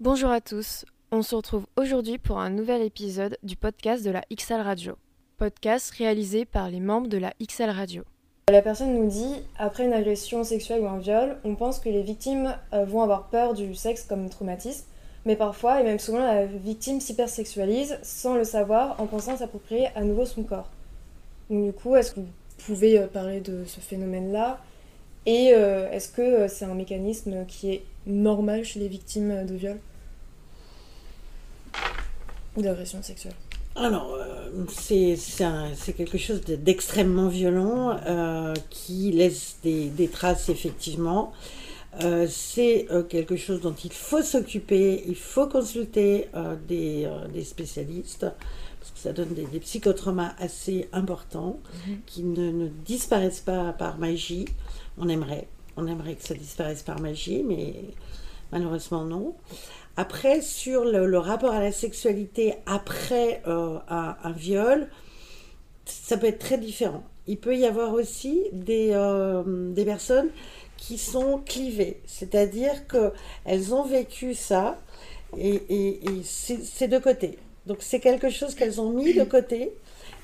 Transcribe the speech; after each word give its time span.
Bonjour 0.00 0.30
à 0.30 0.40
tous, 0.40 0.84
on 1.10 1.22
se 1.22 1.34
retrouve 1.34 1.66
aujourd'hui 1.76 2.18
pour 2.18 2.38
un 2.38 2.50
nouvel 2.50 2.82
épisode 2.82 3.36
du 3.42 3.56
podcast 3.56 4.04
de 4.04 4.12
la 4.12 4.22
XL 4.32 4.60
Radio. 4.60 4.94
Podcast 5.38 5.90
réalisé 5.90 6.44
par 6.44 6.70
les 6.70 6.78
membres 6.78 7.08
de 7.08 7.18
la 7.18 7.34
XL 7.44 7.70
Radio. 7.70 8.04
La 8.48 8.62
personne 8.62 8.94
nous 8.94 9.08
dit, 9.08 9.34
après 9.58 9.86
une 9.86 9.92
agression 9.92 10.44
sexuelle 10.44 10.82
ou 10.82 10.86
un 10.86 10.98
viol, 10.98 11.38
on 11.42 11.56
pense 11.56 11.80
que 11.80 11.88
les 11.88 12.04
victimes 12.04 12.54
euh, 12.72 12.84
vont 12.84 13.02
avoir 13.02 13.24
peur 13.24 13.54
du 13.54 13.74
sexe 13.74 14.04
comme 14.04 14.30
traumatisme, 14.30 14.84
mais 15.26 15.34
parfois, 15.34 15.80
et 15.80 15.82
même 15.82 15.98
souvent, 15.98 16.20
la 16.20 16.46
victime 16.46 17.00
s'hypersexualise 17.00 17.98
sans 18.04 18.36
le 18.36 18.44
savoir 18.44 19.00
en 19.00 19.06
pensant 19.06 19.36
s'approprier 19.36 19.88
à 19.96 20.04
nouveau 20.04 20.26
son 20.26 20.44
corps. 20.44 20.70
Donc, 21.50 21.64
du 21.64 21.72
coup, 21.72 21.96
est-ce 21.96 22.12
que 22.12 22.20
vous 22.20 22.28
pouvez 22.64 23.00
euh, 23.00 23.08
parler 23.08 23.40
de 23.40 23.64
ce 23.66 23.80
phénomène-là? 23.80 24.60
Et 25.28 25.52
euh, 25.52 25.90
est-ce 25.90 26.08
que 26.08 26.48
c'est 26.48 26.64
un 26.64 26.72
mécanisme 26.72 27.44
qui 27.46 27.70
est 27.70 27.82
normal 28.06 28.64
chez 28.64 28.80
les 28.80 28.88
victimes 28.88 29.44
de 29.44 29.54
viol? 29.56 29.78
Ou 32.56 32.62
d'agression 32.62 33.02
sexuelle? 33.02 33.34
Alors, 33.76 34.14
euh, 34.14 34.64
c'est 34.70 35.92
quelque 35.94 36.16
chose 36.16 36.40
d'extrêmement 36.40 37.28
violent 37.28 37.98
euh, 38.06 38.54
qui 38.70 39.12
laisse 39.12 39.58
des, 39.62 40.08
traces 40.10 40.48
effectivement. 40.48 41.34
Euh, 42.02 42.26
c'est 42.28 42.86
quelque 43.08 43.36
chose 43.36 43.60
dont 43.60 43.74
il 43.74 43.92
faut 43.92 44.22
s'occuper, 44.22 45.02
il 45.06 45.16
faut 45.16 45.46
consulter 45.46 46.28
des, 46.68 47.08
spécialistes, 47.44 48.26
parce 48.78 48.92
que 48.92 48.98
ça 48.98 49.12
donne 49.12 49.34
des, 49.34 49.60
psychotraumas 49.60 50.34
assez 50.38 50.88
importants 50.92 51.58
mhm. 51.86 51.98
qui 52.06 52.22
ne, 52.22 52.50
ne, 52.52 52.68
disparaissent 52.68 53.40
pas 53.40 53.72
par 53.72 53.98
magie. 53.98 54.44
On 54.98 55.08
aimerait, 55.08 55.48
on 55.76 55.86
aimerait 55.86 56.14
que 56.14 56.24
ça 56.24 56.34
disparaisse 56.34 56.82
par 56.82 57.00
magie, 57.00 57.42
mais 57.42 57.74
malheureusement 58.52 59.04
non. 59.04 59.34
Après, 59.98 60.42
sur 60.42 60.84
le, 60.84 61.18
rapport 61.18 61.52
à 61.52 61.60
la 61.60 61.72
sexualité 61.72 62.54
après 62.66 63.42
euh, 63.48 63.78
un, 63.88 64.30
viol, 64.30 64.86
ça 65.86 66.16
peut 66.16 66.28
être 66.28 66.38
très 66.38 66.56
différent. 66.56 67.02
Il 67.26 67.36
peut 67.36 67.56
y 67.56 67.66
avoir 67.66 67.92
aussi 67.94 68.44
des, 68.52 68.90
euh, 68.92 69.42
des 69.72 69.84
personnes 69.84 70.28
qui 70.78 70.96
sont 70.96 71.42
clivées, 71.44 72.00
c'est-à-dire 72.06 72.86
qu'elles 72.86 73.74
ont 73.74 73.82
vécu 73.82 74.34
ça 74.34 74.78
et, 75.36 75.60
et, 75.68 76.00
c'est 76.24 76.88
de 76.88 76.98
côté. 76.98 77.38
Donc 77.66 77.78
c'est 77.80 78.00
quelque 78.00 78.30
chose 78.30 78.54
qu'elles 78.54 78.80
ont 78.80 78.90
mis 78.90 79.12
de 79.12 79.24
côté 79.24 79.72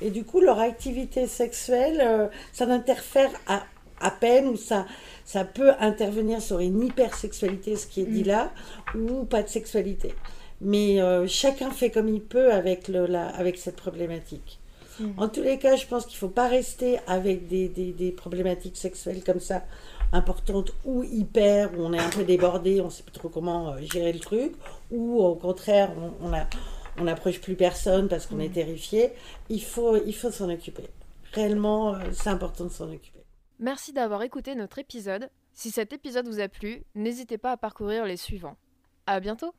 et 0.00 0.10
du 0.10 0.24
coup 0.24 0.40
leur 0.40 0.60
activité 0.60 1.26
sexuelle, 1.26 2.00
euh, 2.00 2.28
ça 2.52 2.64
n'interfère 2.64 3.30
à, 3.46 3.64
à 4.00 4.10
peine 4.10 4.48
ou 4.48 4.56
ça, 4.56 4.86
ça 5.24 5.44
peut 5.44 5.72
intervenir 5.80 6.40
sur 6.40 6.60
une 6.60 6.82
hypersexualité, 6.82 7.76
ce 7.76 7.86
qui 7.86 8.02
est 8.02 8.06
dit 8.06 8.22
mm. 8.22 8.28
là, 8.28 8.52
ou 8.94 9.24
pas 9.24 9.42
de 9.42 9.48
sexualité. 9.48 10.14
Mais 10.60 11.00
euh, 11.00 11.26
chacun 11.26 11.70
fait 11.70 11.90
comme 11.90 12.08
il 12.08 12.22
peut 12.22 12.52
avec, 12.52 12.88
le, 12.88 13.06
la, 13.06 13.28
avec 13.28 13.58
cette 13.58 13.76
problématique. 13.76 14.60
Mm. 15.00 15.10
En 15.18 15.28
tous 15.28 15.42
les 15.42 15.58
cas, 15.58 15.76
je 15.76 15.86
pense 15.86 16.06
qu'il 16.06 16.14
ne 16.14 16.20
faut 16.20 16.28
pas 16.28 16.48
rester 16.48 16.98
avec 17.06 17.48
des, 17.48 17.68
des, 17.68 17.92
des, 17.92 18.12
problématiques 18.12 18.76
sexuelles 18.76 19.22
comme 19.24 19.40
ça 19.40 19.64
importantes 20.14 20.72
ou 20.84 21.02
hyper, 21.02 21.78
où 21.78 21.82
on 21.82 21.92
est 21.92 21.98
un 21.98 22.08
peu 22.08 22.24
débordé, 22.24 22.80
on 22.80 22.86
ne 22.86 22.90
sait 22.90 23.02
plus 23.02 23.12
trop 23.12 23.28
comment 23.28 23.72
euh, 23.72 23.78
gérer 23.80 24.12
le 24.12 24.20
truc, 24.20 24.54
ou 24.90 25.22
au 25.22 25.34
contraire, 25.34 25.92
on, 26.20 26.30
on 26.98 27.04
n'approche 27.04 27.40
plus 27.40 27.56
personne 27.56 28.08
parce 28.08 28.26
qu'on 28.26 28.40
est 28.40 28.48
mm. 28.48 28.52
terrifié. 28.52 29.12
Il 29.48 29.62
faut, 29.62 29.96
il 29.96 30.14
faut 30.14 30.30
s'en 30.30 30.50
occuper. 30.50 30.88
Réellement, 31.32 31.94
euh, 31.94 31.98
c'est 32.12 32.30
important 32.30 32.64
de 32.64 32.70
s'en 32.70 32.90
occuper. 32.90 33.24
Merci 33.58 33.92
d'avoir 33.92 34.22
écouté 34.22 34.54
notre 34.54 34.78
épisode. 34.78 35.30
Si 35.52 35.70
cet 35.70 35.92
épisode 35.92 36.26
vous 36.26 36.40
a 36.40 36.48
plu, 36.48 36.84
n'hésitez 36.94 37.38
pas 37.38 37.52
à 37.52 37.56
parcourir 37.56 38.04
les 38.04 38.16
suivants. 38.16 38.56
À 39.06 39.20
bientôt! 39.20 39.54